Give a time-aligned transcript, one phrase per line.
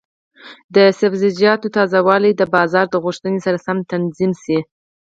[0.75, 4.59] د سبزیجاتو تازه والي د بازار د غوښتنې سره سم تنظیم شي.